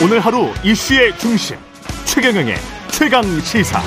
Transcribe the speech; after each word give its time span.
오늘 0.00 0.20
하루 0.20 0.46
이슈의 0.64 1.18
중심 1.18 1.56
최경영의 2.04 2.54
최강 2.92 3.24
시사. 3.40 3.80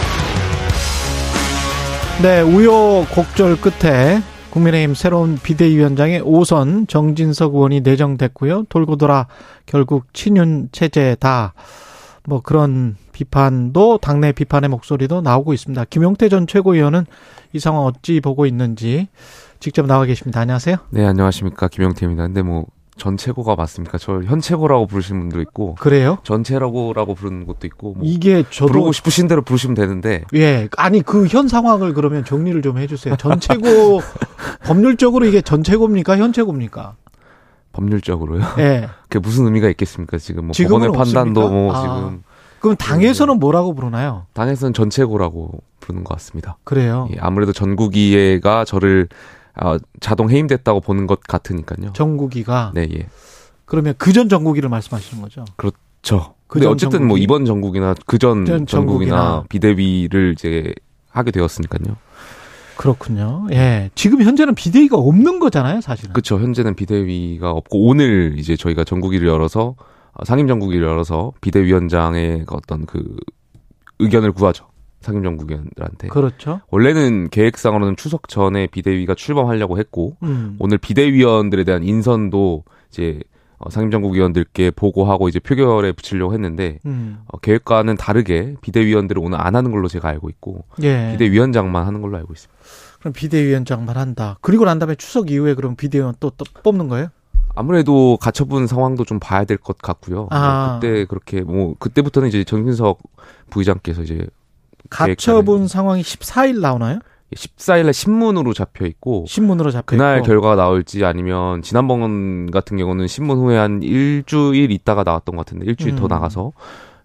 네, 2.22 2.42
우여곡절 2.42 3.62
끝에 3.62 4.22
국민의힘 4.50 4.94
새로운 4.94 5.38
비대위원장의 5.42 6.22
5선 6.24 6.90
정진석 6.90 7.56
의원이 7.56 7.80
내정됐고요. 7.80 8.66
돌고 8.68 8.98
돌아 8.98 9.28
결국 9.66 10.14
친윤 10.14 10.68
체제다. 10.74 11.54
뭐 12.28 12.42
그런 12.42 12.98
비판도 13.14 14.00
당내 14.00 14.34
비판의 14.34 14.70
목소리도 14.70 15.22
나오고 15.22 15.54
있습니다. 15.54 15.86
김용태 15.86 16.28
전 16.28 16.46
최고위원은 16.46 17.06
이 17.54 17.60
상황 17.60 17.84
어찌 17.84 18.20
보고 18.20 18.46
있는지 18.46 19.08
직접 19.62 19.86
나와 19.86 20.04
계십니다. 20.04 20.42
안녕하세요. 20.42 20.76
네, 20.90 21.06
안녕하십니까. 21.06 21.70
김용태입니다. 21.70 22.24
근데 22.24 22.42
뭐, 22.42 22.66
전 23.02 23.18
최고가 23.18 23.56
맞습니까? 23.56 23.98
저현 23.98 24.42
최고라고 24.42 24.86
부르시는 24.86 25.22
분도 25.22 25.42
있고. 25.42 25.74
그래요? 25.80 26.20
전 26.22 26.44
최고라고 26.44 27.16
부르는 27.16 27.48
것도 27.48 27.66
있고. 27.66 27.94
뭐 27.96 28.04
이게 28.06 28.44
저도 28.52 28.68
부르고 28.72 28.92
싶으신 28.92 29.28
대로 29.28 29.42
부르시면 29.42 29.74
되는데. 29.74 30.24
예, 30.36 30.70
아니 30.78 31.02
그 31.02 31.26
현 31.28 31.48
상황을 31.48 31.96
그러면 31.96 32.24
정리를 32.24 32.62
좀 32.62 32.78
해주세요. 32.78 33.16
전 33.16 33.40
최고 33.40 34.02
법률적으로 34.66 35.26
이게 35.26 35.42
전 35.42 35.64
최고입니까? 35.64 36.18
현 36.18 36.32
최고입니까? 36.32 36.94
법률적으로요. 37.74 38.44
예. 38.60 38.88
그게 39.10 39.18
무슨 39.18 39.46
의미가 39.46 39.68
있겠습니까? 39.70 40.20
지금 40.20 40.46
뭐 40.46 40.54
법원의 40.56 40.92
판단도? 40.92 41.50
뭐 41.50 41.76
아. 41.76 41.82
지금 41.82 42.24
그럼 42.60 42.76
당에서는 42.76 43.40
뭐라고 43.40 43.74
부르나요? 43.74 44.28
당에서는 44.34 44.74
전 44.74 44.92
최고라고 44.92 45.64
부르는 45.80 46.04
것 46.04 46.14
같습니다. 46.18 46.58
그래요. 46.64 47.08
예, 47.12 47.18
아무래도 47.20 47.52
전국이해가 47.52 48.64
저를 48.66 49.08
어, 49.60 49.78
자동 50.00 50.30
해임됐다고 50.30 50.82
보는 50.82 51.08
것 51.08 51.22
같으니까요. 51.22 51.94
정국이가 51.94 52.72
네, 52.74 52.88
예. 52.94 53.08
그러면 53.66 53.94
그전 53.98 54.30
정국이를 54.30 54.70
말씀하시는 54.70 55.22
거죠? 55.22 55.46
저. 56.02 56.34
그 56.48 56.56
근데 56.56 56.66
전 56.66 56.74
어쨌든 56.74 57.00
뭐 57.00 57.18
전국이. 57.18 57.24
이번 57.24 57.46
전국이나 57.46 57.96
그전 58.06 58.46
전 58.46 58.66
전국이나. 58.66 59.16
전국이나 59.16 59.44
비대위를 59.50 60.34
이제 60.34 60.74
하게 61.10 61.32
되었으니까요. 61.32 61.96
그렇군요. 62.76 63.48
예. 63.52 63.90
지금 63.96 64.22
현재는 64.24 64.56
비대위가 64.56 64.98
없는 64.98 65.40
거잖아요, 65.40 65.82
사실은. 65.82 66.14
그렇죠. 66.14 66.40
현재는 66.40 66.76
비대위가 66.76 67.52
없고 67.52 67.88
오늘 67.88 68.36
이제 68.38 68.56
저희가 68.56 68.84
전국위를 68.84 69.28
열어서 69.28 69.76
어, 70.14 70.26
상임 70.26 70.48
전국위를 70.48 70.86
열어서 70.88 71.32
비대위원장의 71.42 72.46
그 72.46 72.56
어떤 72.56 72.86
그 72.86 73.16
의견을 74.00 74.32
구하죠. 74.32 74.66
상임 75.02 75.24
전국위원들한테. 75.24 76.08
그렇죠. 76.10 76.62
원래는 76.70 77.30
계획상으로는 77.30 77.96
추석 77.98 78.28
전에 78.28 78.68
비대위가 78.68 79.16
출범하려고 79.16 79.78
했고 79.80 80.16
음. 80.24 80.56
오늘 80.60 80.78
비대위원들에 80.78 81.64
대한 81.64 81.84
인선도 81.84 82.64
이제 82.90 83.20
어, 83.58 83.70
상임정국위원들께 83.70 84.72
보고하고 84.72 85.30
이제 85.30 85.40
표결에 85.40 85.92
붙이려고 85.92 86.34
했는데 86.34 86.80
음. 86.86 87.20
어, 87.28 87.38
계획과는 87.38 87.96
다르게 87.96 88.56
비대위원들을 88.62 89.22
오늘 89.24 89.40
안 89.40 89.56
하는 89.56 89.72
걸로 89.72 89.88
제가 89.88 90.10
알고 90.10 90.30
있고 90.30 90.64
예. 90.82 91.12
비대위원장만 91.12 91.86
하는 91.86 92.02
걸로 92.02 92.18
알고 92.18 92.34
있습니다. 92.34 92.60
그럼 93.00 93.14
비대위원장만 93.14 93.98
한다. 93.98 94.38
그리고 94.42 94.66
난 94.66 94.80
다음에 94.80 94.96
추석 94.96 95.30
이후에 95.30 95.54
그럼 95.54 95.76
비대위원 95.76 96.16
또, 96.20 96.32
또 96.32 96.46
뽑는 96.64 96.88
거예요? 96.88 97.10
아무래도 97.54 98.18
가처분 98.22 98.66
상황도 98.66 99.04
좀 99.06 99.20
봐야 99.20 99.44
될 99.44 99.58
것 99.58 99.78
같고요. 99.78 100.28
아. 100.32 100.68
뭐 100.72 100.80
그때 100.80 101.06
그렇게 101.06 101.42
뭐 101.42 101.76
그때부터는 101.78 102.30
이제 102.30 102.44
정진석 102.44 103.00
부의장께서 103.50 104.02
이제 104.04 104.26
가처분 104.90 105.68
상황이 105.68 106.02
14일 106.02 106.60
나오나요? 106.60 107.00
14일에 107.36 107.94
신문으로 107.94 108.54
잡혀 108.54 108.86
있고 108.86 109.26
신문으로 109.28 109.72
잡혀 109.72 109.96
그날 109.96 110.18
있고. 110.18 110.28
결과가 110.28 110.56
나올지 110.56 111.06
아니면 111.06 111.62
지난번 111.62 112.52
같은 112.52 112.78
경우는 112.78 113.08
신문 113.08 113.38
후에 113.38 113.58
한 113.58 113.82
일주일 113.84 114.72
있다가 114.72 115.04
나왔던 115.04 115.36
것 115.36 115.46
같은데 115.46 115.66
일주일 115.66 115.96
더 115.96 116.06
음. 116.06 116.08
나가서 116.10 116.52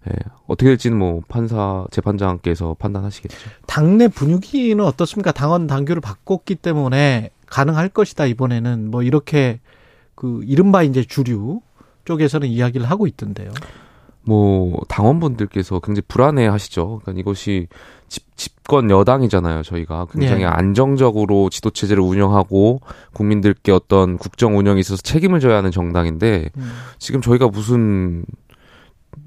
예, 0.09 0.13
어떻게 0.47 0.69
될지는 0.69 0.97
뭐 0.97 1.21
판사 1.27 1.85
재판장께서 1.91 2.75
판단하시겠죠. 2.77 3.49
당내 3.67 4.07
분위기는 4.09 4.83
어떻습니까? 4.83 5.31
당원 5.31 5.67
당규를 5.67 6.01
바꿨기 6.01 6.55
때문에 6.55 7.31
가능할 7.45 7.89
것이다 7.89 8.25
이번에는 8.25 8.91
뭐 8.91 9.03
이렇게 9.03 9.59
그 10.15 10.41
이른바 10.45 10.83
이제 10.83 11.03
주류 11.03 11.61
쪽에서는 12.05 12.47
이야기를 12.47 12.89
하고 12.89 13.07
있던데요. 13.07 13.51
뭐 14.27 14.81
당원분들께서 14.89 15.79
굉장히 15.79 16.03
불안해 16.07 16.47
하시죠. 16.47 16.99
그러니까 17.01 17.19
이것이 17.19 17.67
집, 18.09 18.35
집권 18.35 18.89
여당이잖아요. 18.89 19.63
저희가 19.63 20.07
굉장히 20.11 20.43
예. 20.43 20.45
안정적으로 20.45 21.49
지도 21.49 21.69
체제를 21.69 22.03
운영하고 22.03 22.81
국민들께 23.13 23.71
어떤 23.71 24.17
국정 24.17 24.57
운영에 24.57 24.79
있어서 24.79 25.01
책임을 25.01 25.39
져야 25.39 25.57
하는 25.57 25.71
정당인데 25.71 26.49
음. 26.57 26.71
지금 26.99 27.21
저희가 27.21 27.47
무슨 27.47 28.25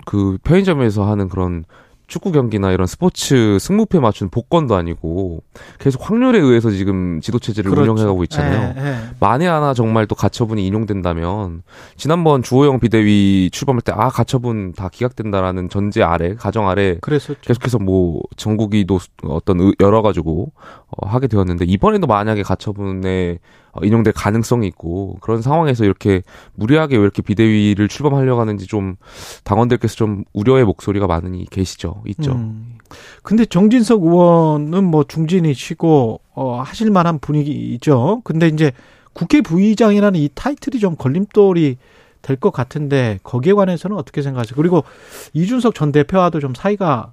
그 0.04 0.38
편의점에서 0.44 1.10
하는 1.10 1.28
그런 1.28 1.64
축구 2.10 2.32
경기나 2.32 2.72
이런 2.72 2.86
스포츠 2.86 3.56
승무패 3.60 4.00
맞추는 4.00 4.30
복권도 4.30 4.74
아니고 4.74 5.42
계속 5.78 6.10
확률에 6.10 6.40
의해서 6.40 6.70
지금 6.70 7.20
지도 7.22 7.38
체제를 7.38 7.70
그렇죠. 7.70 7.92
운영해가고 7.92 8.24
있잖아요. 8.24 8.74
예, 8.76 8.82
예. 8.84 8.96
만에 9.20 9.46
하나 9.46 9.72
정말 9.72 10.06
또 10.06 10.14
가처분이 10.16 10.66
인용된다면 10.66 11.62
지난번 11.96 12.42
주호영 12.42 12.80
비대위 12.80 13.50
출범할 13.52 13.80
때 13.82 13.92
아 13.94 14.08
가처분 14.08 14.72
다 14.72 14.88
기각된다라는 14.92 15.68
전제 15.68 16.02
아래 16.02 16.34
가정 16.34 16.68
아래 16.68 16.98
그랬었죠. 17.00 17.40
계속해서 17.42 17.78
뭐 17.78 18.20
전국이도 18.36 18.98
어떤 19.24 19.60
의- 19.60 19.74
열어가지고 19.80 20.52
어, 20.96 21.06
하게 21.06 21.28
되었는데 21.28 21.64
이번에도 21.66 22.06
만약에 22.06 22.42
가처분에 22.42 23.38
어, 23.72 23.84
인용될 23.84 24.12
가능성이 24.12 24.66
있고 24.68 25.18
그런 25.20 25.42
상황에서 25.42 25.84
이렇게 25.84 26.22
무리하게 26.54 26.96
왜 26.96 27.02
이렇게 27.02 27.22
비대위를 27.22 27.88
출범하려고 27.88 28.40
하는지 28.40 28.66
좀 28.66 28.96
당원들께서 29.44 29.94
좀 29.94 30.24
우려의 30.32 30.64
목소리가 30.64 31.06
많이 31.06 31.46
계시죠 31.48 32.02
있죠. 32.06 32.32
음. 32.32 32.78
근데 33.22 33.44
정진석 33.44 34.02
의원은 34.02 34.82
뭐 34.84 35.04
중진이시고 35.04 36.20
어 36.34 36.60
하실 36.60 36.90
만한 36.90 37.18
분위기죠. 37.20 38.22
근데 38.24 38.48
이제 38.48 38.72
국회 39.12 39.40
부의장이라는 39.40 40.18
이 40.18 40.28
타이틀이 40.34 40.80
좀 40.80 40.96
걸림돌이 40.96 41.76
될 42.22 42.36
것 42.36 42.50
같은데 42.52 43.18
거기에 43.22 43.52
관해서는 43.54 43.96
어떻게 43.96 44.22
생각하세요? 44.22 44.54
그리고 44.56 44.84
이준석 45.32 45.74
전 45.74 45.90
대표와도 45.92 46.40
좀 46.40 46.54
사이가 46.54 47.12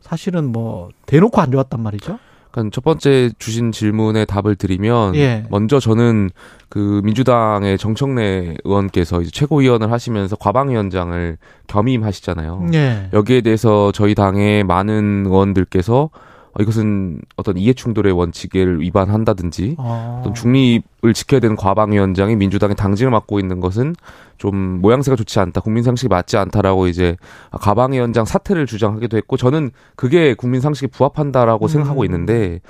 사실은 0.00 0.50
뭐 0.50 0.88
대놓고 1.06 1.40
안 1.40 1.50
좋았단 1.52 1.80
말이죠. 1.80 2.18
그러니까 2.50 2.70
첫 2.74 2.84
번째 2.84 3.30
주신 3.38 3.72
질문에 3.72 4.24
답을 4.24 4.56
드리면 4.56 5.14
예. 5.16 5.44
먼저 5.50 5.80
저는 5.80 6.30
그 6.68 7.00
민주당의 7.04 7.78
정청래 7.78 8.56
의원께서 8.64 9.20
이제 9.20 9.30
최고위원을 9.30 9.90
하시면서 9.90 10.36
과방위원장을 10.36 11.38
겸임하시잖아요. 11.66 12.66
예. 12.74 13.08
여기에 13.12 13.42
대해서 13.42 13.92
저희 13.92 14.14
당의 14.14 14.64
많은 14.64 15.24
의원들께서 15.26 16.10
어, 16.52 16.62
이것은 16.62 17.20
어떤 17.36 17.56
이해충돌의 17.56 18.12
원칙을 18.12 18.80
위반한다든지 18.80 19.76
어. 19.78 20.18
어떤 20.20 20.34
중립을 20.34 21.14
지켜야 21.14 21.40
되는 21.40 21.56
과방위원장이 21.56 22.36
민주당의 22.36 22.76
당직을 22.76 23.10
맡고 23.10 23.38
있는 23.38 23.60
것은 23.60 23.94
좀 24.36 24.80
모양새가 24.80 25.16
좋지 25.16 25.40
않다, 25.40 25.60
국민 25.60 25.82
상식이 25.82 26.08
맞지 26.08 26.36
않다라고 26.36 26.86
이제 26.86 27.16
과방위원장 27.52 28.24
사퇴를 28.24 28.66
주장하기도 28.66 29.16
했고 29.16 29.36
저는 29.36 29.70
그게 29.96 30.34
국민 30.34 30.60
상식에 30.60 30.86
부합한다라고 30.86 31.66
음. 31.66 31.68
생각하고 31.68 32.04
있는데 32.04 32.60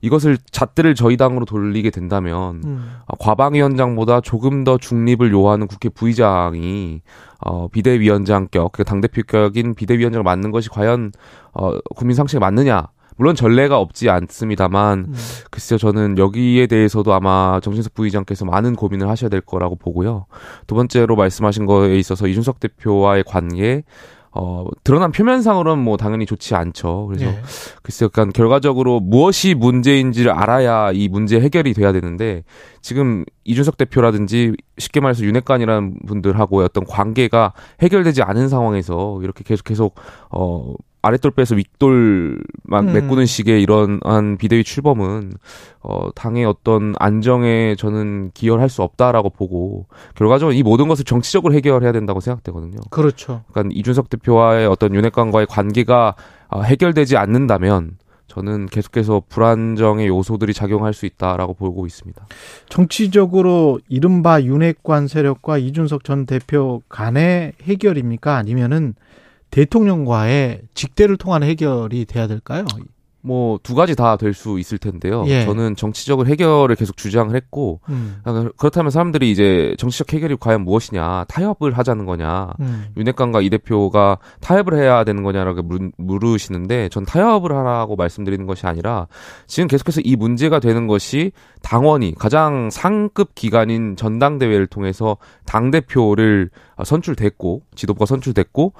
이것을 0.00 0.38
잣대를 0.50 0.94
저희 0.94 1.16
당으로 1.16 1.44
돌리게 1.44 1.90
된다면 1.90 2.62
음. 2.64 2.92
어, 3.06 3.16
과방위원장보다 3.16 4.20
조금 4.20 4.64
더 4.64 4.78
중립을 4.78 5.32
요하는 5.32 5.66
국회 5.66 5.88
부의장이 5.88 7.00
어, 7.40 7.68
비대위원장격, 7.68 8.72
그 8.72 8.84
당대표격인 8.84 9.74
비대위원장을 9.74 10.22
맡는 10.22 10.50
것이 10.50 10.68
과연 10.68 11.12
어, 11.52 11.78
국민 11.94 12.14
상식에 12.14 12.38
맞느냐? 12.38 12.86
물론 13.16 13.34
전례가 13.34 13.78
없지 13.78 14.10
않습니다만 14.10 14.98
음. 15.08 15.14
글쎄요 15.50 15.78
저는 15.78 16.18
여기에 16.18 16.66
대해서도 16.66 17.12
아마 17.12 17.60
정진석 17.62 17.94
부의장께서 17.94 18.44
많은 18.44 18.76
고민을 18.76 19.08
하셔야 19.08 19.30
될 19.30 19.40
거라고 19.40 19.76
보고요. 19.76 20.26
두 20.66 20.74
번째로 20.74 21.16
말씀하신 21.16 21.66
거에 21.66 21.96
있어서 21.98 22.26
이준석 22.26 22.60
대표와의 22.60 23.24
관계 23.26 23.82
어, 24.38 24.66
드러난 24.84 25.12
표면상으로는 25.12 25.82
뭐 25.82 25.96
당연히 25.96 26.26
좋지 26.26 26.54
않죠. 26.54 27.06
그래서 27.06 27.24
예. 27.24 27.40
글쎄요, 27.82 28.10
그러니까 28.10 28.36
결과적으로 28.36 29.00
무엇이 29.00 29.54
문제인지를 29.54 30.30
알아야 30.30 30.92
이 30.92 31.08
문제 31.08 31.40
해결이 31.40 31.72
돼야 31.72 31.90
되는데 31.92 32.42
지금 32.82 33.24
이준석 33.46 33.76
대표라든지 33.76 34.54
쉽게 34.78 35.00
말해서 35.00 35.24
윤핵관이라는 35.24 36.00
분들하고의 36.06 36.66
어떤 36.66 36.84
관계가 36.84 37.52
해결되지 37.80 38.22
않은 38.22 38.48
상황에서 38.48 39.20
이렇게 39.22 39.44
계속 39.44 39.64
계속 39.64 39.94
어 40.30 40.74
아랫돌 41.02 41.30
빼서 41.30 41.54
윗돌 41.54 42.42
막 42.64 42.80
음. 42.80 42.92
메꾸는 42.92 43.26
식의 43.26 43.62
이런 43.62 44.00
한 44.02 44.36
비대위 44.36 44.64
출범은 44.64 45.34
어 45.82 46.10
당의 46.16 46.44
어떤 46.44 46.94
안정에 46.98 47.76
저는 47.76 48.32
기여할 48.34 48.68
수 48.68 48.82
없다라고 48.82 49.30
보고 49.30 49.86
결과적으로 50.16 50.52
이 50.52 50.64
모든 50.64 50.88
것을 50.88 51.04
정치적으로 51.04 51.54
해결해야 51.54 51.92
된다고 51.92 52.18
생각되거든요. 52.18 52.78
그렇죠. 52.90 53.44
그러니까 53.52 53.72
이준석 53.76 54.10
대표와의 54.10 54.66
어떤 54.66 54.94
윤핵관과의 54.94 55.46
관계가 55.46 56.16
어, 56.48 56.62
해결되지 56.62 57.16
않는다면 57.16 57.98
저는 58.26 58.66
계속해서 58.66 59.22
불안정의 59.28 60.08
요소들이 60.08 60.52
작용할 60.52 60.92
수 60.94 61.06
있다라고 61.06 61.54
보고 61.54 61.86
있습니다. 61.86 62.26
정치적으로 62.68 63.80
이른바 63.88 64.42
윤핵관 64.42 65.08
세력과 65.08 65.58
이준석 65.58 66.04
전 66.04 66.26
대표 66.26 66.82
간의 66.88 67.52
해결입니까? 67.62 68.36
아니면은 68.36 68.94
대통령과의 69.50 70.62
직대를 70.74 71.16
통한 71.16 71.42
해결이 71.42 72.04
돼야 72.06 72.26
될까요? 72.26 72.64
뭐 73.26 73.58
두 73.62 73.74
가지 73.74 73.94
다 73.96 74.16
될 74.16 74.32
수 74.32 74.58
있을 74.58 74.78
텐데요. 74.78 75.24
예. 75.26 75.44
저는 75.44 75.74
정치적으로 75.76 76.28
해결을 76.28 76.76
계속 76.76 76.96
주장을 76.96 77.34
했고 77.34 77.80
음. 77.88 78.20
그렇다면 78.56 78.90
사람들이 78.90 79.30
이제 79.30 79.74
정치적 79.78 80.12
해결이 80.12 80.36
과연 80.38 80.62
무엇이냐 80.62 81.24
타협을 81.28 81.72
하자는 81.76 82.06
거냐 82.06 82.52
음. 82.60 82.86
윤핵관과 82.96 83.40
이 83.40 83.50
대표가 83.50 84.18
타협을 84.40 84.74
해야 84.78 85.02
되는 85.04 85.22
거냐라고 85.22 85.62
물- 85.62 85.90
물으시는데 85.96 86.88
전 86.90 87.04
타협을 87.04 87.52
하라고 87.52 87.96
말씀드리는 87.96 88.46
것이 88.46 88.66
아니라 88.66 89.06
지금 89.46 89.66
계속해서 89.68 90.00
이 90.04 90.14
문제가 90.16 90.60
되는 90.60 90.86
것이 90.86 91.32
당원이 91.62 92.14
가장 92.18 92.70
상급 92.70 93.34
기관인 93.34 93.96
전당대회를 93.96 94.66
통해서 94.68 95.16
당 95.44 95.70
대표를 95.70 96.50
선출됐고 96.84 97.62
지도부가 97.74 98.06
선출됐고 98.06 98.72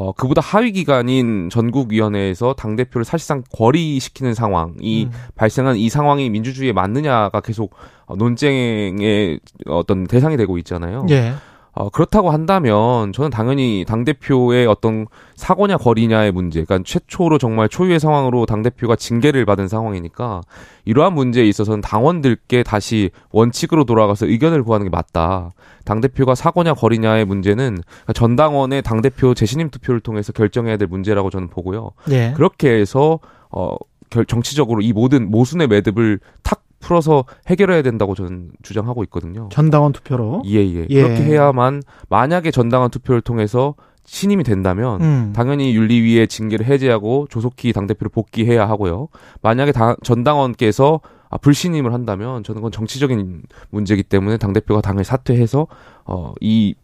어 0.00 0.12
그보다 0.12 0.40
하위 0.40 0.70
기관인 0.70 1.50
전국위원회에서 1.50 2.54
당 2.54 2.76
대표를 2.76 3.04
사실상 3.04 3.42
거리시키는 3.52 4.32
상황이 4.32 5.06
음. 5.06 5.10
발생한 5.34 5.76
이 5.76 5.88
상황이 5.88 6.30
민주주의에 6.30 6.72
맞느냐가 6.72 7.40
계속 7.40 7.74
어, 8.06 8.14
논쟁의 8.14 9.40
어떤 9.66 10.06
대상이 10.06 10.36
되고 10.36 10.56
있잖아요. 10.58 11.04
예. 11.10 11.32
어, 11.78 11.90
그렇다고 11.90 12.30
한다면 12.30 13.12
저는 13.12 13.30
당연히 13.30 13.84
당 13.86 14.04
대표의 14.04 14.66
어떤 14.66 15.06
사고냐 15.36 15.76
거리냐의 15.76 16.32
문제, 16.32 16.64
그러니까 16.64 16.84
최초로 16.84 17.38
정말 17.38 17.68
초유의 17.68 18.00
상황으로 18.00 18.46
당 18.46 18.62
대표가 18.62 18.96
징계를 18.96 19.44
받은 19.44 19.68
상황이니까 19.68 20.40
이러한 20.86 21.12
문제에 21.12 21.44
있어서는 21.44 21.80
당원들께 21.80 22.64
다시 22.64 23.10
원칙으로 23.30 23.84
돌아가서 23.84 24.26
의견을 24.26 24.64
구하는 24.64 24.86
게 24.86 24.90
맞다. 24.90 25.52
당 25.84 26.00
대표가 26.00 26.34
사고냐 26.34 26.74
거리냐의 26.74 27.24
문제는 27.24 27.80
그러니까 27.84 28.12
전 28.12 28.34
당원의 28.34 28.82
당 28.82 29.00
대표 29.00 29.32
재신임 29.32 29.70
투표를 29.70 30.00
통해서 30.00 30.32
결정해야 30.32 30.78
될 30.78 30.88
문제라고 30.88 31.30
저는 31.30 31.46
보고요. 31.46 31.92
예. 32.10 32.32
그렇게 32.34 32.70
해서 32.70 33.20
어 33.52 33.76
결, 34.10 34.26
정치적으로 34.26 34.80
이 34.80 34.92
모든 34.92 35.30
모순의 35.30 35.68
매듭을 35.68 36.18
탁 36.42 36.64
풀어서 36.80 37.24
해결해야 37.46 37.82
된다고 37.82 38.14
저는 38.14 38.50
주장하고 38.62 39.02
있거든요. 39.04 39.48
전당원 39.50 39.92
투표로. 39.92 40.42
예, 40.46 40.58
예. 40.58 40.86
예. 40.88 41.02
그렇게 41.02 41.24
해야만 41.24 41.82
만약에 42.08 42.50
전당한 42.50 42.90
투표를 42.90 43.20
통해서 43.20 43.74
신임이 44.04 44.42
된다면 44.42 45.02
음. 45.02 45.32
당연히 45.36 45.76
윤리위의 45.76 46.28
징계를 46.28 46.64
해제하고 46.64 47.26
조속히 47.28 47.72
당대표를 47.74 48.10
복귀해야 48.10 48.66
하고요. 48.66 49.08
만약에 49.42 49.72
당, 49.72 49.96
전당원께서 50.02 51.00
아, 51.30 51.36
불신임을 51.36 51.92
한다면 51.92 52.42
저는 52.42 52.60
그건 52.60 52.72
정치적인 52.72 53.42
문제이기 53.68 54.04
때문에 54.04 54.38
당대표가 54.38 54.80
당을 54.80 55.04
사퇴해서 55.04 55.66
어, 56.06 56.32
이 56.40 56.74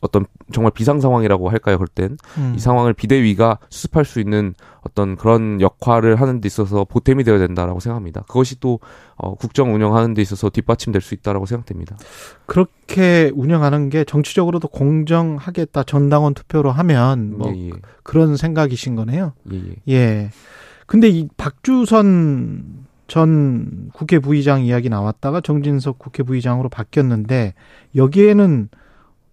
어떤 0.00 0.24
정말 0.52 0.72
비상 0.72 1.00
상황이라고 1.00 1.50
할까요? 1.50 1.76
그럴 1.76 1.88
땐이 1.88 2.16
음. 2.38 2.58
상황을 2.58 2.94
비대위가 2.94 3.58
수습할 3.68 4.04
수 4.04 4.20
있는 4.20 4.54
어떤 4.80 5.16
그런 5.16 5.60
역할을 5.60 6.16
하는 6.16 6.40
데 6.40 6.46
있어서 6.46 6.84
보탬이 6.84 7.22
되어야 7.22 7.38
된다라고 7.38 7.80
생각합니다. 7.80 8.22
그것이 8.22 8.60
또 8.60 8.80
어, 9.16 9.34
국정 9.34 9.74
운영하는 9.74 10.14
데 10.14 10.22
있어서 10.22 10.48
뒷받침될 10.48 11.02
수 11.02 11.14
있다라고 11.14 11.44
생각됩니다. 11.44 11.96
그렇게 12.46 13.30
운영하는 13.34 13.90
게 13.90 14.04
정치적으로도 14.04 14.68
공정하겠다. 14.68 15.82
전당원 15.82 16.32
투표로 16.32 16.70
하면 16.70 17.36
뭐 17.36 17.52
예, 17.54 17.68
예. 17.68 17.72
그런 18.02 18.36
생각이신 18.36 18.96
거네요. 18.96 19.34
예, 19.52 19.56
예. 19.56 19.94
예. 19.94 20.30
근데 20.86 21.08
이 21.08 21.28
박주선 21.36 22.86
전 23.06 23.90
국회 23.92 24.18
부의장 24.18 24.62
이야기 24.62 24.88
나왔다가 24.88 25.40
정진석 25.40 25.98
국회 25.98 26.22
부의장으로 26.22 26.68
바뀌었는데 26.68 27.54
여기에는 27.96 28.68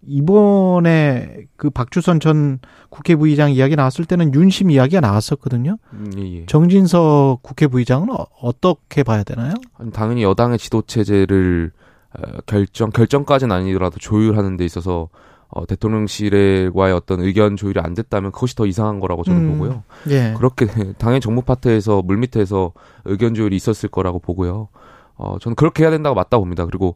이번에 0.08 1.46
그 1.58 1.70
박주선 1.70 2.20
전 2.20 2.60
국회 2.90 3.16
부의장 3.16 3.52
이야기 3.52 3.76
나왔을 3.76 4.06
때는 4.06 4.34
윤심 4.34 4.72
이야기가 4.72 5.02
나왔었거든요. 5.02 5.78
음, 5.94 6.12
예, 6.18 6.22
예. 6.42 6.46
정진석 6.46 7.42
국회 7.44 7.68
부의장은 7.68 8.10
어- 8.12 8.26
어떻게 8.42 9.04
봐야 9.04 9.24
되나요? 9.24 9.54
당연히 9.94 10.24
여당의 10.24 10.58
지도 10.58 10.82
체제를 10.82 11.72
어, 12.18 12.22
결정 12.46 12.90
결정까지는 12.90 13.54
아니더라도 13.56 13.98
조율하는 14.00 14.56
데 14.58 14.66
있어서 14.66 15.10
어, 15.50 15.66
대통령실과의 15.66 16.94
어떤 16.94 17.22
의견 17.22 17.56
조율이 17.56 17.80
안 17.80 17.94
됐다면 17.94 18.32
그것이 18.32 18.56
더 18.56 18.66
이상한 18.66 19.00
거라고 19.00 19.24
저는 19.24 19.42
음. 19.42 19.52
보고요. 19.54 19.84
예. 20.10 20.34
그렇게 20.38 20.66
당연히 20.98 21.20
정부 21.20 21.42
파트에서 21.42 22.02
물밑에서 22.02 22.74
의견 23.06 23.34
조율이 23.34 23.56
있었을 23.56 23.90
거라고 23.90 24.20
보고요. 24.20 24.70
어, 25.16 25.38
저는 25.40 25.56
그렇게 25.56 25.84
해야 25.84 25.92
된다고 25.92 26.16
맞다 26.16 26.38
봅니다. 26.38 26.66
그리고 26.66 26.96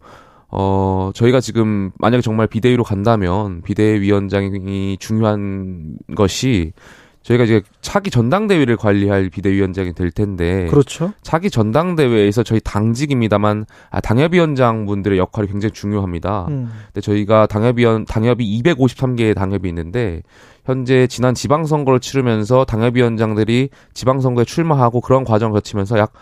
어, 0.51 1.11
저희가 1.13 1.39
지금 1.39 1.91
만약에 1.97 2.21
정말 2.21 2.47
비대위로 2.47 2.83
간다면 2.83 3.61
비대위원장이 3.61 4.97
중요한 4.99 5.95
것이 6.15 6.73
저희가 7.23 7.43
이제 7.43 7.61
차기 7.81 8.09
전당대회를 8.09 8.77
관리할 8.77 9.29
비대위원장이 9.29 9.93
될 9.93 10.11
텐데 10.11 10.65
그렇죠. 10.67 11.13
차기 11.21 11.49
전당대회에서 11.51 12.43
저희 12.43 12.59
당직입니다만 12.59 13.65
아, 13.91 14.01
당협위원장 14.01 14.85
분들의 14.85 15.19
역할이 15.19 15.47
굉장히 15.47 15.71
중요합니다. 15.71 16.47
음. 16.49 16.71
근데 16.87 17.01
저희가 17.01 17.45
당협위원 17.45 18.05
당협이 18.05 18.61
253개의 18.63 19.35
당협이 19.35 19.69
있는데 19.69 20.23
현재 20.65 21.07
지난 21.07 21.33
지방선거를 21.35 21.99
치르면서 21.99 22.65
당협위원장들이 22.65 23.69
지방선거에 23.93 24.45
출마하고 24.45 25.01
그런 25.01 25.23
과정을 25.23 25.53
거치면서 25.53 25.99
약 25.99 26.13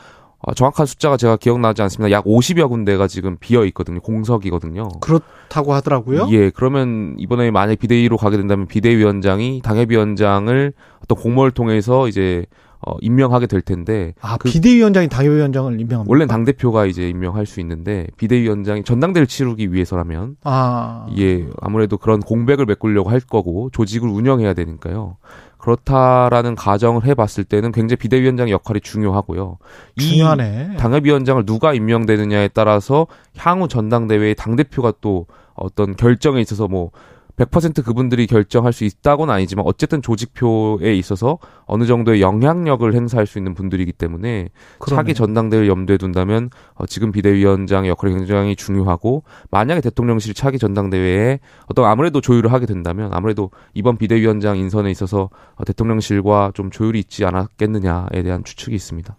어, 0.42 0.54
정확한 0.54 0.86
숫자가 0.86 1.18
제가 1.18 1.36
기억나지 1.38 1.82
않습니다. 1.82 2.12
약 2.12 2.24
50여 2.26 2.70
군데가 2.70 3.08
지금 3.08 3.36
비어 3.40 3.66
있거든요. 3.66 4.00
공석이거든요. 4.00 4.88
그렇다고 5.02 5.74
하더라고요. 5.74 6.28
예, 6.32 6.50
그러면 6.50 7.16
이번에 7.18 7.52
만약 7.52 7.78
비대위로 7.80 8.16
가게 8.18 8.38
된다면 8.38 8.66
비대위원장이 8.68 9.62
당협위원장을 9.64 10.74
어떤 11.04 11.18
공모를 11.18 11.52
통해서 11.52 12.08
이제 12.08 12.46
어, 12.88 12.96
임명하게 13.02 13.48
될 13.48 13.62
텐데 13.62 14.14
아, 14.22 14.38
그- 14.38 14.48
비대위원장이 14.50 15.10
당협위원장을 15.10 15.74
임명합니다. 15.82 16.10
원래 16.10 16.26
당 16.26 16.46
대표가 16.46 16.86
이제 16.86 17.10
임명할 17.10 17.46
수 17.46 17.60
있는데 17.60 18.08
비대위원장이 18.16 18.86
전당대를 18.86 19.28
치르기 19.28 19.74
위해서라면 19.74 20.38
아. 20.46 21.06
예 21.18 21.46
아무래도 21.60 21.98
그런 21.98 22.22
공백을 22.22 22.66
메꾸려고 22.66 23.10
할 23.10 23.20
거고 23.20 23.70
조직을 23.74 24.08
운영해야 24.08 24.54
되니까요. 24.54 25.18
그렇다라는 25.60 26.56
가정을 26.56 27.06
해봤을 27.06 27.44
때는 27.44 27.72
굉장히 27.72 27.98
비대위원장의 27.98 28.52
역할이 28.52 28.80
중요하고요. 28.80 29.58
이 29.98 30.02
중요하네. 30.02 30.78
당협위원장을 30.78 31.46
누가 31.46 31.74
임명되느냐에 31.74 32.50
따라서 32.50 33.08
향후 33.38 33.68
전당대회의 33.68 34.36
당 34.36 34.56
대표가 34.56 34.94
또 35.02 35.28
어떤 35.54 35.96
결정에 35.96 36.40
있어서 36.42 36.68
뭐 36.68 36.92
100% 37.40 37.86
그분들이 37.86 38.28
결정할 38.28 38.74
수 38.74 38.84
있다고는 38.84 39.34
아니지만 39.34 39.66
어쨌든 39.66 40.02
조직표에 40.02 40.94
있어서 40.96 41.40
어느 41.66 41.86
정도의 41.86 42.22
영향력을 42.22 42.94
행사할 42.94 43.26
수 43.26 43.38
있는 43.38 43.54
분들이기 43.54 43.94
때문에 43.94 44.50
그러네. 44.80 44.96
차기 44.96 45.14
전당대회를 45.14 45.70
염두에 45.70 45.98
둔다면 45.98 46.50
어, 46.74 46.86
지금 46.86 47.12
비대위원장의 47.12 47.90
역할이 47.90 48.14
굉장히 48.16 48.56
중요하고 48.58 49.24
만약에 49.52 49.80
대통령실 49.80 50.34
차기 50.34 50.60
전당대회에 50.60 51.40
어떤 51.68 51.86
아무래도 51.86 52.20
조율을 52.20 52.52
하게 52.52 52.66
된다면 52.66 53.12
아무래도 53.14 53.52
이번 53.74 53.98
비대위원장 53.98 54.58
인선에 54.58 54.92
있어서 54.92 55.30
어, 55.56 55.64
대통령실과 55.64 56.52
좀 56.54 56.70
조율이 56.70 57.00
있지 57.00 57.24
않았겠느냐에 57.24 58.22
대한 58.24 58.44
추측이 58.44 58.76
있습니다. 58.76 59.16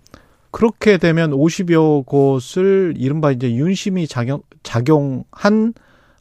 그렇게 0.50 0.98
되면 0.98 1.30
50여 1.30 2.04
곳을 2.04 2.94
이른바 2.96 3.30
이제 3.30 3.54
윤심이 3.54 4.08
작용, 4.08 4.42
작용한 4.62 5.74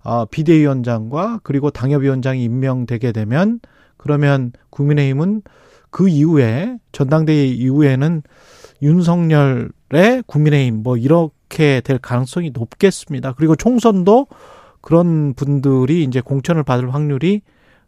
아, 0.04 0.26
비대위원장과 0.30 1.42
그리고 1.44 1.70
당협위원장이 1.70 2.44
임명되게 2.44 3.12
되면 3.12 3.60
그러면 3.98 4.52
국민의힘은 4.70 5.42
그 5.92 6.08
이후에 6.08 6.78
전당대회 6.92 7.46
이후에는 7.48 8.22
윤석열의 8.82 10.24
국민의힘 10.26 10.84
뭐 10.84 10.98
이렇게 10.98 11.82
될 11.82 11.98
가능성이 11.98 12.52
높겠습니다. 12.54 13.34
그리고 13.34 13.56
총선도 13.56 14.28
그런 14.82 15.34
분들이 15.34 16.04
이제 16.04 16.22
공천을 16.22 16.64
받을 16.64 16.94
확률이 16.94 17.42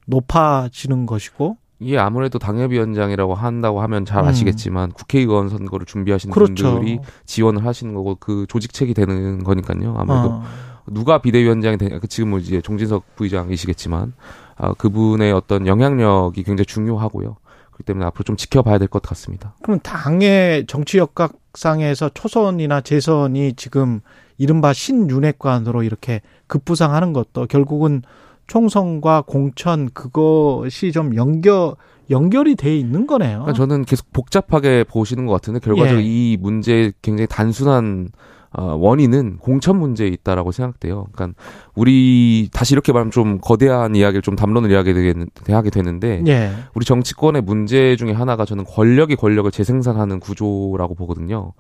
높아지는 0.08 1.06
것이고 1.06 1.58
이게 1.80 1.98
아무래도 1.98 2.38
당협위원장이라고 2.38 3.34
한다고 3.34 3.82
하면 3.82 4.06
잘 4.06 4.24
음. 4.24 4.28
아시겠지만 4.28 4.92
국회의원 4.92 5.50
선거를 5.50 5.86
준비하시는 5.86 6.32
그렇죠. 6.32 6.74
분들이 6.74 7.00
지원을 7.26 7.66
하시는 7.66 7.94
거고 7.96 8.18
그 8.20 8.46
조직책이 8.48 8.94
되는 8.94 9.44
거니까요. 9.44 9.96
아무래도 9.98 10.30
어. 10.30 10.44
누가 10.88 11.22
비대위원장이 11.22 11.78
되냐 11.78 12.00
그 12.00 12.08
지금 12.08 12.32
뭐 12.32 12.40
이제 12.40 12.62
종진석 12.62 13.16
부의장이시겠지만 13.16 14.14
아, 14.58 14.74
그분의 14.74 15.32
어떤 15.32 15.68
영향력이 15.68 16.44
굉장히 16.44 16.66
중요하고요. 16.66 17.38
그렇기 17.72 17.84
때문에 17.84 18.06
앞으로 18.06 18.24
좀 18.24 18.36
지켜봐야 18.36 18.78
될 18.78 18.88
것 18.88 19.02
같습니다. 19.02 19.56
그럼 19.64 19.80
당의 19.80 20.66
정치 20.68 20.98
역학상에서 20.98 22.10
초선이나 22.14 22.82
재선이 22.82 23.54
지금 23.54 24.02
이른바 24.38 24.74
신윤핵관으로 24.74 25.84
이렇게 25.84 26.22
급부상하는 26.48 27.14
것도 27.14 27.48
결국은 27.48 28.02
총선과 28.48 29.24
공천 29.26 29.90
그것이 29.94 30.92
좀 30.92 31.16
연결 31.16 31.76
연결이 32.10 32.56
돼 32.56 32.76
있는 32.76 33.08
거네요. 33.08 33.40
그러니까 33.40 33.54
저는 33.54 33.86
계속 33.86 34.12
복잡하게 34.12 34.84
보시는 34.84 35.26
것 35.26 35.34
같은데 35.34 35.60
결과적으로 35.60 36.02
예. 36.02 36.06
이 36.06 36.38
문제의 36.40 36.94
굉장히 37.02 37.28
단순한 37.28 38.10
어, 38.54 38.76
원인은 38.76 39.38
공천 39.38 39.80
문제에 39.80 40.08
있다라고 40.08 40.52
생각돼요. 40.52 41.08
그러니까 41.14 41.40
우리 41.74 42.50
다시 42.52 42.74
이렇게 42.74 42.92
말하면 42.92 43.12
좀 43.12 43.40
거대한 43.40 43.96
이야기를 43.96 44.22
좀 44.22 44.36
담론을 44.36 44.72
이야기하게 44.72 45.14
하게 45.48 45.70
되는데 45.70 46.22
예. 46.28 46.52
우리 46.74 46.84
정치권의 46.84 47.44
문제 47.44 47.96
중에 47.96 48.12
하나가 48.12 48.44
저는 48.44 48.66
권력이 48.66 49.16
권력을 49.16 49.50
재생산하는 49.50 50.20
구조라고 50.20 50.96
보거든요. 50.96 51.54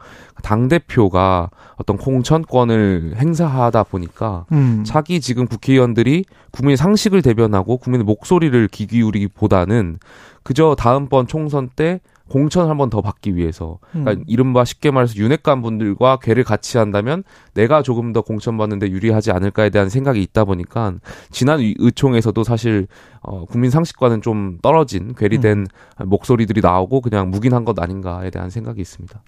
당 0.43 0.67
대표가 0.67 1.50
어떤 1.77 1.98
공천권을 1.98 3.13
행사하다 3.15 3.83
보니까 3.83 4.45
음. 4.51 4.83
차기 4.86 5.21
지금 5.21 5.48
국회의원들이 5.48 6.25
국민의 6.51 6.75
상식을 6.75 7.21
대변하고 7.21 7.77
국민의 7.77 8.03
목소리를 8.03 8.67
귀 8.67 8.86
기울이기보다는 8.86 9.98
그저 10.43 10.75
다음번 10.77 11.27
총선 11.27 11.69
때 11.74 12.01
공천을 12.31 12.69
한 12.69 12.77
번 12.77 12.89
더 12.89 13.01
받기 13.01 13.35
위해서 13.35 13.79
그러니까 13.91 14.11
음. 14.13 14.23
이른바 14.27 14.63
쉽게 14.63 14.89
말해서 14.91 15.15
윤핵관 15.17 15.61
분들과 15.61 16.19
괴를 16.21 16.43
같이 16.43 16.77
한다면 16.77 17.23
내가 17.53 17.81
조금 17.83 18.13
더 18.13 18.21
공천 18.21 18.57
받는데 18.57 18.89
유리하지 18.89 19.31
않을까에 19.31 19.69
대한 19.69 19.89
생각이 19.89 20.21
있다 20.23 20.45
보니까 20.45 20.93
지난 21.29 21.59
의- 21.59 21.75
의총에서도 21.77 22.43
사실 22.43 22.88
어, 23.21 23.45
국민 23.45 23.69
상식과는 23.69 24.21
좀 24.21 24.57
떨어진 24.61 25.13
괴리된 25.13 25.67
음. 26.01 26.09
목소리들이 26.09 26.61
나오고 26.61 27.01
그냥 27.01 27.29
묵인한 27.31 27.65
것 27.65 27.77
아닌가에 27.79 28.29
대한 28.29 28.50
생각이 28.50 28.79
있습니다. 28.81 29.21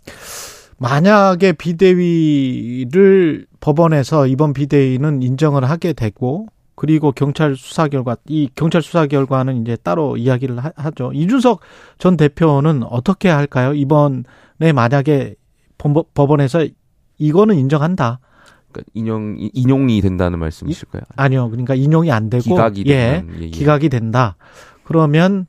만약에 0.79 1.53
비대위를 1.53 3.45
법원에서 3.59 4.27
이번 4.27 4.53
비대위는 4.53 5.21
인정을 5.21 5.63
하게 5.69 5.93
되고 5.93 6.47
그리고 6.75 7.11
경찰 7.11 7.55
수사 7.55 7.87
결과 7.87 8.17
이 8.27 8.49
경찰 8.55 8.81
수사 8.81 9.05
결과는 9.05 9.61
이제 9.61 9.75
따로 9.75 10.17
이야기를 10.17 10.57
하, 10.63 10.71
하죠. 10.75 11.11
이준석 11.13 11.59
전 11.99 12.17
대표는 12.17 12.83
어떻게 12.83 13.29
할까요? 13.29 13.73
이번에 13.73 14.73
만약에 14.73 15.35
법- 15.77 16.13
법원에서 16.13 16.65
이거는 17.19 17.55
인정한다. 17.57 18.19
그러니까 18.71 18.89
인용 18.95 19.35
이- 19.37 19.51
인용이 19.53 20.01
된다는 20.01 20.39
말씀이실까요? 20.39 21.03
아니요. 21.15 21.49
그러니까 21.51 21.75
인용이 21.75 22.11
안 22.11 22.29
되고 22.31 22.43
기각이 22.43 22.83
예. 22.87 23.23
기각이 23.51 23.89
된다. 23.89 24.35
그러면 24.83 25.45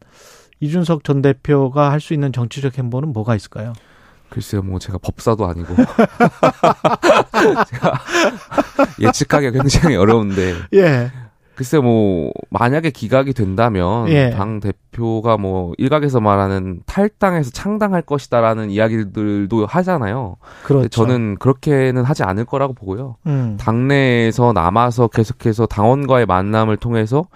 이준석 0.61 1.05
전 1.05 1.23
대표가 1.23 1.91
할 1.91 2.01
수 2.01 2.13
있는 2.15 2.33
정치적 2.33 2.77
행보는 2.79 3.13
뭐가 3.15 3.35
있을까요? 3.35 3.73
글쎄요, 4.29 4.63
뭐 4.63 4.79
제가 4.79 4.99
법사도 4.99 5.47
아니고 5.47 5.75
제가 7.69 7.93
예측하기 9.01 9.53
가 9.53 9.53
굉장히 9.53 9.97
어려운데 9.97 10.55
예. 10.73 11.11
글쎄 11.55 11.79
뭐 11.79 12.33
만약에 12.51 12.91
기각이 12.91 13.33
된다면 13.33 14.09
예. 14.09 14.31
당 14.31 14.59
대표가 14.59 15.37
뭐 15.37 15.73
일각에서 15.79 16.21
말하는 16.21 16.81
탈당해서 16.87 17.51
창당할 17.53 18.03
것이다라는 18.03 18.71
이야기들도 18.71 19.67
하잖아요. 19.67 20.37
그렇죠. 20.65 20.89
저는 20.89 21.37
그렇게는 21.37 22.03
하지 22.03 22.25
않을 22.25 22.45
거라고 22.45 22.75
보고요. 22.75 23.17
음. 23.27 23.57
당내에서 23.61 24.53
남아서 24.53 25.09
계속해서 25.09 25.67
당원과의 25.67 26.27
만남을 26.27 26.77
통해서 26.77 27.27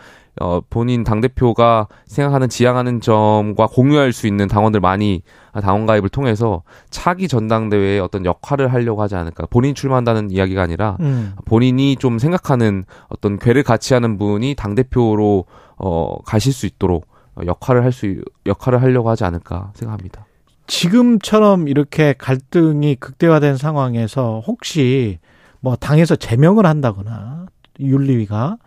어, 0.41 0.61
본인 0.71 1.05
당대표가 1.05 1.89
생각하는 2.07 2.49
지향하는 2.49 3.01
점과 3.01 3.67
공유할 3.67 4.13
수 4.13 4.27
있는 4.27 4.49
당원들 4.49 4.81
많이 4.81 5.23
당원 5.63 5.87
가입을 5.87 6.09
통해서 6.09 6.63
차기 6.91 7.29
전당대회에 7.29 7.99
어떤 7.99 8.25
역할을 8.25 8.73
하려고 8.73 9.03
하지 9.03 9.17
않을까. 9.17 9.47
본인이 9.47 9.75
출마한다는 9.75 10.31
이야기가 10.31 10.63
아니라 10.63 10.97
음. 11.01 11.35
본인이 11.45 11.97
좀 11.97 12.19
생각하는 12.19 12.85
어떤 13.09 13.39
괴를 13.39 13.63
같이 13.63 13.95
하는 13.95 14.19
분이 14.19 14.55
당대표로 14.55 15.45
어, 15.77 16.17
가실 16.25 16.53
수 16.53 16.67
있도록 16.67 17.07
어, 17.35 17.43
역할을 17.47 17.85
할 17.85 17.93
수, 17.93 18.23
역할을 18.47 18.83
하려고 18.83 19.11
하지 19.11 19.25
않을까 19.25 19.73
생각합니다. 19.75 20.27
지금처럼 20.67 21.67
이렇게 21.67 22.15
갈등이 22.17 22.97
극대화된 22.97 23.57
상황에서 23.57 24.43
혹시 24.47 25.19
뭐 25.61 25.77
당에서 25.77 26.15
제명을 26.15 26.67
한다거나 26.67 27.47
윤리위가 27.81 28.59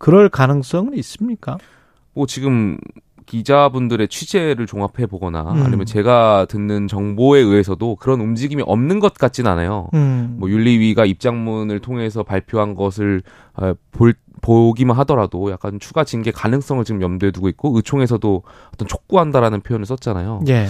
그럴 0.00 0.30
가능성은 0.30 0.94
있습니까? 0.94 1.58
뭐 2.14 2.26
지금 2.26 2.78
기자분들의 3.26 4.08
취재를 4.08 4.66
종합해 4.66 5.06
보거나 5.06 5.42
음. 5.42 5.62
아니면 5.62 5.84
제가 5.84 6.46
듣는 6.48 6.88
정보에 6.88 7.40
의해서도 7.40 7.96
그런 7.96 8.20
움직임이 8.20 8.62
없는 8.66 8.98
것 8.98 9.14
같진 9.14 9.46
않아요. 9.46 9.88
음. 9.94 10.36
뭐 10.40 10.50
윤리위가 10.50 11.04
입장문을 11.04 11.80
통해서 11.80 12.22
발표한 12.22 12.74
것을 12.74 13.22
어, 13.54 13.74
볼 13.92 14.14
보기만 14.40 14.96
하더라도 15.00 15.50
약간 15.50 15.78
추가 15.78 16.02
징계 16.02 16.30
가능성을 16.30 16.82
지금 16.84 17.02
염두에 17.02 17.30
두고 17.30 17.50
있고 17.50 17.76
의총에서도 17.76 18.42
어떤 18.72 18.88
촉구한다라는 18.88 19.60
표현을 19.60 19.84
썼잖아요. 19.84 20.44
예. 20.48 20.66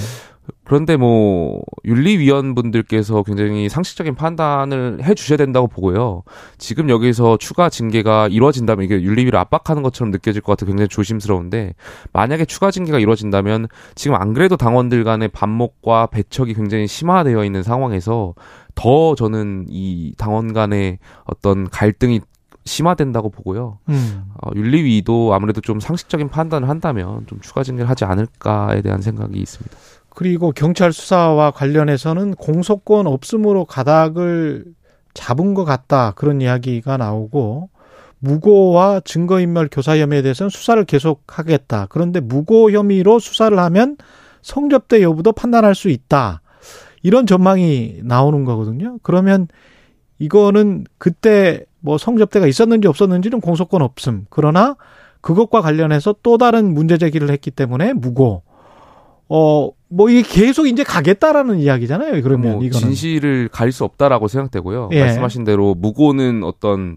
그런데 0.64 0.96
뭐 0.96 1.62
윤리위원분들께서 1.84 3.22
굉장히 3.22 3.68
상식적인 3.68 4.14
판단을 4.14 5.00
해 5.02 5.14
주셔야 5.14 5.36
된다고 5.36 5.66
보고요. 5.66 6.22
지금 6.58 6.88
여기서 6.88 7.36
추가 7.38 7.68
징계가 7.68 8.28
이루어진다면 8.28 8.84
이게 8.84 9.00
윤리위를 9.02 9.38
압박하는 9.38 9.82
것처럼 9.82 10.10
느껴질 10.10 10.42
것 10.42 10.52
같아 10.52 10.66
굉장히 10.66 10.88
조심스러운데 10.88 11.74
만약에 12.12 12.44
추가 12.44 12.70
징계가 12.70 12.98
이루어진다면 12.98 13.68
지금 13.94 14.16
안 14.16 14.32
그래도 14.32 14.56
당원들 14.56 15.04
간의 15.04 15.28
반목과 15.28 16.06
배척이 16.06 16.54
굉장히 16.54 16.86
심화되어 16.86 17.44
있는 17.44 17.62
상황에서 17.62 18.34
더 18.74 19.14
저는 19.14 19.66
이 19.68 20.14
당원 20.16 20.52
간의 20.52 20.98
어떤 21.24 21.68
갈등이 21.68 22.20
심화된다고 22.64 23.30
보고요. 23.30 23.78
음. 23.88 24.24
어, 24.42 24.50
윤리위도 24.54 25.34
아무래도 25.34 25.60
좀 25.60 25.80
상식적인 25.80 26.28
판단을 26.28 26.68
한다면 26.68 27.26
좀 27.26 27.40
추가 27.40 27.62
징계를 27.62 27.88
하지 27.88 28.04
않을까에 28.04 28.82
대한 28.82 29.00
생각이 29.00 29.38
있습니다. 29.38 29.76
그리고 30.14 30.52
경찰 30.52 30.92
수사와 30.92 31.52
관련해서는 31.52 32.34
공소권 32.34 33.06
없음으로 33.06 33.64
가닥을 33.64 34.64
잡은 35.14 35.54
것 35.54 35.64
같다 35.64 36.12
그런 36.12 36.40
이야기가 36.40 36.96
나오고 36.96 37.70
무고와 38.20 39.00
증거인멸 39.04 39.68
교사 39.72 39.96
혐의에 39.96 40.22
대해서는 40.22 40.50
수사를 40.50 40.82
계속하겠다. 40.84 41.86
그런데 41.88 42.20
무고 42.20 42.70
혐의로 42.70 43.18
수사를 43.18 43.58
하면 43.58 43.96
성접대 44.42 45.02
여부도 45.02 45.32
판단할 45.32 45.74
수 45.74 45.88
있다. 45.88 46.42
이런 47.02 47.26
전망이 47.26 48.00
나오는 48.02 48.44
거거든요. 48.44 48.98
그러면 49.02 49.48
이거는 50.18 50.84
그때 50.98 51.64
뭐 51.80 51.96
성접대가 51.96 52.46
있었는지 52.46 52.86
없었는지는 52.88 53.40
공소권 53.40 53.80
없음. 53.80 54.26
그러나 54.28 54.76
그것과 55.22 55.62
관련해서 55.62 56.14
또 56.22 56.36
다른 56.36 56.74
문제 56.74 56.98
제기를 56.98 57.30
했기 57.30 57.50
때문에 57.50 57.94
무고. 57.94 58.42
어, 59.30 59.70
뭐 59.90 60.08
이게 60.08 60.22
계속 60.22 60.66
이제 60.66 60.84
가겠다라는 60.84 61.58
이야기잖아요. 61.58 62.22
그러면 62.22 62.52
뭐 62.52 62.64
이거는. 62.64 62.86
진실을 62.86 63.48
가릴 63.50 63.72
수 63.72 63.84
없다라고 63.84 64.28
생각되고요. 64.28 64.90
예. 64.92 65.00
말씀하신 65.00 65.44
대로 65.44 65.74
무고는 65.74 66.44
어떤 66.44 66.96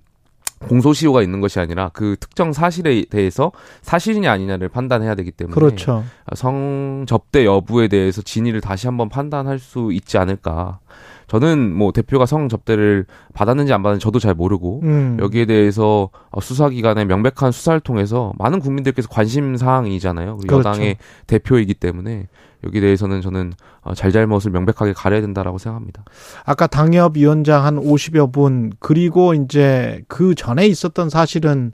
공소시효가 0.70 1.22
있는 1.22 1.42
것이 1.42 1.60
아니라 1.60 1.90
그 1.92 2.16
특정 2.20 2.54
사실에 2.54 3.04
대해서 3.10 3.52
사실이냐 3.82 4.32
아니냐를 4.32 4.70
판단해야 4.70 5.16
되기 5.16 5.32
때문에 5.32 5.54
그렇죠. 5.54 6.04
성접대 6.34 7.46
여부에 7.46 7.88
대해서 7.88 8.22
진위를 8.22 8.62
다시 8.62 8.88
한번 8.88 9.10
판단할 9.10 9.60
수 9.60 9.92
있지 9.92 10.18
않을까. 10.18 10.80
저는 11.28 11.76
뭐 11.76 11.92
대표가 11.92 12.26
성접대를 12.26 13.06
받았는지 13.34 13.74
안 13.74 13.82
받았는지 13.82 14.04
저도 14.04 14.20
잘 14.20 14.34
모르고 14.34 14.82
음. 14.84 15.18
여기에 15.20 15.46
대해서 15.46 16.10
어, 16.30 16.42
수사기관의 16.42 17.06
명백한 17.06 17.52
수사를 17.52 17.80
통해서 17.80 18.34
많은 18.38 18.60
국민들께서 18.60 19.08
관심 19.08 19.56
사항이잖아요. 19.56 20.38
그렇죠. 20.38 20.60
여당의 20.60 20.98
대표이기 21.28 21.76
때문에 21.76 22.28
여기에 22.64 22.82
대해서는 22.82 23.22
저는 23.22 23.54
어, 23.82 23.94
잘잘못을 23.94 24.52
명백하게 24.52 24.94
가려야 24.94 25.22
된다라고 25.22 25.58
생각합니다. 25.58 26.04
아까 26.46 26.68
당협 26.68 27.18
위원장 27.18 27.66
한 27.66 27.78
50여 27.78 28.32
분 28.32 28.72
그리고 28.80 29.34
이제 29.34 30.02
그 30.08 30.36
전에 30.36 30.68
있었던 30.68 31.10
사실은 31.10 31.74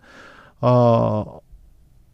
어, 0.62 1.40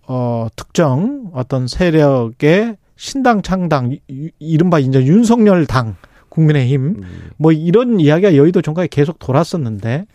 어, 0.08 0.48
특정 0.56 1.32
어떤 1.34 1.68
세력의 1.68 2.78
신당 2.96 3.42
창당 3.42 3.98
이른바 4.40 4.80
이제 4.80 5.04
윤석열 5.06 5.66
당 5.66 5.96
국민의힘 6.36 6.82
음, 6.84 7.02
뭐 7.38 7.52
이런 7.52 8.00
이야기가 8.00 8.36
여의도 8.36 8.62
정가에 8.62 8.88
계속 8.88 9.18
돌았었는데 9.20 10.06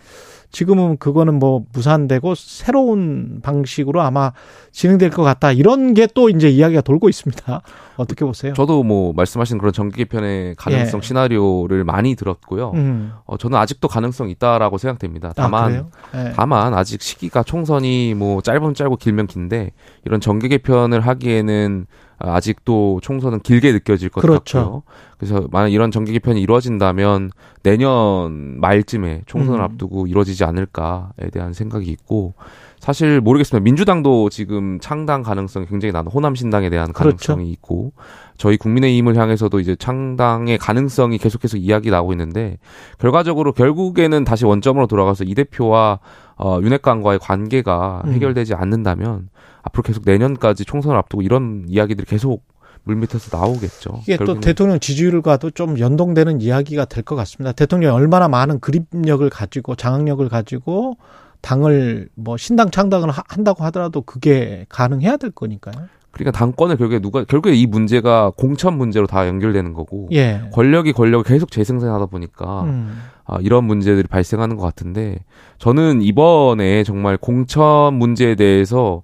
지금은 0.52 0.96
그거는 0.96 1.38
뭐 1.38 1.62
무산되고 1.72 2.34
새로운 2.34 3.38
방식으로 3.40 4.00
아마 4.00 4.32
진행될 4.72 5.10
것 5.10 5.22
같다 5.22 5.52
이런 5.52 5.94
게 5.94 6.08
또 6.12 6.28
이제 6.28 6.48
이야기가 6.48 6.80
돌고 6.80 7.08
있습니다. 7.08 7.62
어떻게 7.96 8.24
보세요? 8.24 8.52
저도 8.54 8.82
뭐 8.82 9.12
말씀하신 9.12 9.58
그런 9.58 9.72
정기 9.72 9.98
개편의 9.98 10.56
가능성 10.56 11.00
예. 11.02 11.06
시나리오를 11.06 11.84
많이 11.84 12.16
들었고요. 12.16 12.72
음. 12.74 13.12
어, 13.26 13.36
저는 13.36 13.56
아직도 13.58 13.86
가능성 13.86 14.28
이 14.28 14.32
있다라고 14.32 14.78
생각됩니다. 14.78 15.28
아, 15.28 15.32
다만 15.36 15.68
그래요? 15.68 15.90
예. 16.16 16.32
다만 16.34 16.74
아직 16.74 17.00
시기가 17.00 17.44
총선이 17.44 18.14
뭐 18.14 18.40
짧으면 18.40 18.74
짧고 18.74 18.96
길면 18.96 19.28
긴데 19.28 19.70
이런 20.04 20.20
정기 20.20 20.48
개편을 20.48 21.00
하기에는 21.00 21.86
아직도 22.20 23.00
총선은 23.02 23.40
길게 23.40 23.72
느껴질 23.72 24.10
것 24.10 24.20
그렇죠. 24.20 24.58
같고요. 24.58 24.82
그래서 25.18 25.48
만약 25.50 25.68
이런 25.68 25.90
정계 25.90 26.12
개편이 26.12 26.40
이루어진다면 26.40 27.30
내년 27.62 28.60
말쯤에 28.60 29.22
총선을 29.26 29.60
음. 29.60 29.64
앞두고 29.64 30.06
이루어지지 30.06 30.44
않을까에 30.44 31.30
대한 31.32 31.52
생각이 31.52 31.90
있고 31.90 32.34
사실 32.80 33.20
모르겠습니다. 33.20 33.62
민주당도 33.62 34.30
지금 34.30 34.80
창당 34.80 35.22
가능성이 35.22 35.66
굉장히 35.66 35.92
많은 35.92 36.10
호남 36.10 36.34
신당에 36.34 36.70
대한 36.70 36.92
그렇죠. 36.92 37.34
가능성이 37.34 37.52
있고 37.52 37.92
저희 38.38 38.56
국민의힘을 38.56 39.16
향해서도 39.16 39.60
이제 39.60 39.76
창당의 39.76 40.56
가능성이 40.58 41.18
계속해서 41.18 41.58
이야기 41.58 41.90
나오고 41.90 42.12
있는데 42.14 42.56
결과적으로 42.99 43.52
결국에는 43.52 44.25
다시 44.25 44.46
원점으로 44.46 44.87
돌아가서 44.87 45.25
이 45.25 45.34
대표와 45.34 46.00
어, 46.37 46.58
윤핵관과의 46.62 47.18
관계가 47.18 48.02
음. 48.06 48.12
해결되지 48.14 48.54
않는다면 48.54 49.28
앞으로 49.62 49.82
계속 49.82 50.04
내년까지 50.06 50.64
총선을 50.64 50.96
앞두고 50.96 51.20
이런 51.22 51.66
이야기들이 51.68 52.06
계속 52.06 52.44
물밑에서 52.84 53.37
나오겠죠. 53.37 54.00
이게 54.04 54.16
또. 54.16 54.40
대통령 54.40 54.80
지지율과도 54.80 55.50
좀 55.50 55.78
연동되는 55.78 56.40
이야기가 56.40 56.87
될 56.87 57.04
것 57.04 57.14
같습니다. 57.14 57.52
대통령이 57.52 57.94
얼마나 57.94 58.26
많은 58.26 58.58
그립력을 58.60 59.28
가지고 59.28 59.75
장악력을 59.75 60.26
가지고 60.30 60.96
당을 61.42 62.09
뭐 62.14 62.37
신당 62.37 62.70
창당을 62.70 63.11
하- 63.11 63.23
한다고 63.28 63.64
하더라도 63.64 64.02
그게 64.02 64.66
가능해야 64.68 65.16
될 65.16 65.30
거니까요. 65.30 65.87
그러니까 66.12 66.37
당권을 66.37 66.76
결국에 66.76 66.99
누가 66.99 67.23
결국에 67.25 67.54
이 67.54 67.66
문제가 67.66 68.32
공천 68.37 68.76
문제로 68.76 69.06
다 69.06 69.28
연결되는 69.28 69.73
거고 69.75 70.09
예. 70.12 70.42
권력이 70.52 70.92
권력을 70.92 71.23
계속 71.25 71.52
재생산하다 71.52 72.06
보니까 72.06 72.62
음. 72.62 73.00
아, 73.25 73.38
이런 73.40 73.62
문제들이 73.64 74.09
발생하는 74.09 74.56
것 74.56 74.64
같은데 74.64 75.18
저는 75.59 76.02
이번에 76.02 76.82
정말 76.82 77.16
공천 77.16 77.94
문제에 77.94 78.35
대해서 78.35 79.02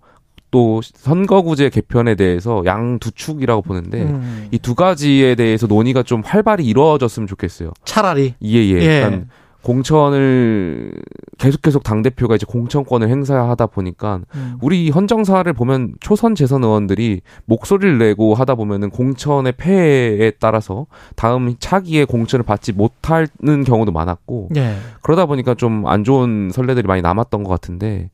또 0.50 0.80
선거구제 0.82 1.70
개편에 1.70 2.16
대해서 2.16 2.62
양 2.66 2.98
두 2.98 3.12
축이라고 3.12 3.62
보는데 3.62 4.02
음. 4.02 4.48
이두 4.50 4.74
가지에 4.74 5.36
대해서 5.36 5.66
논의가 5.68 6.02
좀 6.02 6.22
활발히 6.24 6.64
이루어졌으면 6.66 7.26
좋겠어요. 7.28 7.70
차라리 7.84 8.34
예예. 8.42 8.80
예. 8.80 9.00
그러니까 9.04 9.26
공천을 9.66 10.92
계속 11.38 11.60
계속 11.60 11.82
당 11.82 12.02
대표가 12.02 12.36
이제 12.36 12.46
공천권을 12.48 13.08
행사하다 13.08 13.66
보니까 13.66 14.20
음. 14.36 14.58
우리 14.60 14.90
헌정사를 14.90 15.52
보면 15.52 15.94
초선 15.98 16.36
재선 16.36 16.62
의원들이 16.62 17.20
목소리를 17.46 17.98
내고 17.98 18.34
하다 18.34 18.54
보면은 18.54 18.90
공천의 18.90 19.54
폐해에 19.56 20.30
따라서 20.38 20.86
다음 21.16 21.56
차기에 21.58 22.04
공천을 22.04 22.44
받지 22.44 22.72
못하는 22.72 23.64
경우도 23.66 23.90
많았고 23.90 24.50
예. 24.56 24.76
그러다 25.02 25.26
보니까 25.26 25.54
좀 25.54 25.84
안 25.86 26.04
좋은 26.04 26.50
선례들이 26.52 26.86
많이 26.86 27.02
남았던 27.02 27.42
것 27.42 27.50
같은데 27.50 28.10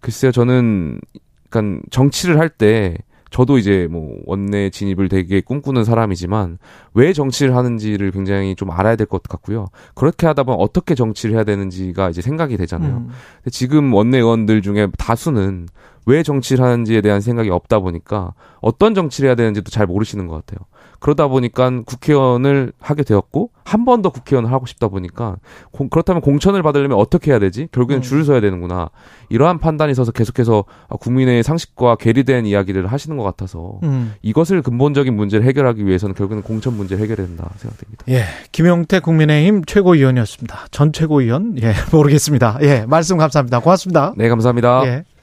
글쎄요 0.00 0.32
저는 0.32 1.00
약간 1.46 1.80
정치를 1.90 2.38
할 2.38 2.50
때 2.50 2.96
저도 3.30 3.58
이제 3.58 3.86
뭐 3.90 4.16
원내 4.26 4.70
진입을 4.70 5.08
되게 5.08 5.40
꿈꾸는 5.40 5.84
사람이지만 5.84 6.58
왜 6.94 7.12
정치를 7.12 7.54
하는지를 7.56 8.10
굉장히 8.10 8.54
좀 8.56 8.70
알아야 8.70 8.96
될 8.96 9.06
것 9.06 9.22
같고요. 9.22 9.68
그렇게 9.94 10.26
하다 10.26 10.42
보면 10.42 10.60
어떻게 10.60 10.94
정치를 10.94 11.34
해야 11.36 11.44
되는지가 11.44 12.10
이제 12.10 12.20
생각이 12.22 12.56
되잖아요. 12.56 12.96
음. 12.96 13.08
근데 13.38 13.50
지금 13.50 13.92
원내 13.94 14.18
의원들 14.18 14.62
중에 14.62 14.88
다수는 14.98 15.68
왜 16.10 16.22
정치를 16.22 16.64
하는지에 16.64 17.00
대한 17.00 17.20
생각이 17.20 17.50
없다 17.50 17.78
보니까 17.78 18.32
어떤 18.60 18.94
정치를 18.94 19.28
해야 19.28 19.34
되는지도 19.36 19.70
잘 19.70 19.86
모르시는 19.86 20.26
것 20.26 20.34
같아요. 20.44 20.58
그러다 20.98 21.28
보니까 21.28 21.70
국회의원을 21.86 22.72
하게 22.78 23.04
되었고 23.04 23.50
한 23.64 23.84
번 23.86 24.02
더 24.02 24.10
국회의원을 24.10 24.52
하고 24.52 24.66
싶다 24.66 24.88
보니까 24.88 25.36
공- 25.70 25.88
그렇다면 25.88 26.20
공천을 26.20 26.62
받으려면 26.62 26.98
어떻게 26.98 27.30
해야 27.30 27.38
되지? 27.38 27.68
결국엔 27.72 28.00
음. 28.00 28.02
줄을 28.02 28.24
서야 28.24 28.40
되는구나. 28.40 28.90
이러한 29.30 29.58
판단이 29.58 29.92
있어서 29.92 30.12
계속해서 30.12 30.64
아, 30.88 30.96
국민의 30.96 31.42
상식과 31.42 31.96
괴리된 31.96 32.44
이야기를 32.46 32.86
하시는 32.88 33.16
것 33.16 33.22
같아서 33.22 33.78
음. 33.84 34.12
이것을 34.22 34.60
근본적인 34.62 35.14
문제를 35.14 35.46
해결하기 35.46 35.86
위해서는 35.86 36.14
결국은 36.14 36.42
공천 36.42 36.76
문제를 36.76 37.02
해결해야 37.02 37.26
된다 37.28 37.48
생각됩니다. 37.56 38.04
예. 38.08 38.24
김용태 38.52 39.00
국민의힘 39.00 39.64
최고위원이었습니다. 39.64 40.66
전 40.70 40.92
최고위원? 40.92 41.56
예, 41.62 41.72
모르겠습니다. 41.92 42.58
예, 42.62 42.84
말씀 42.86 43.16
감사합니다. 43.16 43.60
고맙습니다. 43.60 44.12
네, 44.16 44.28
감사합니다. 44.28 44.82
예. 44.86 45.04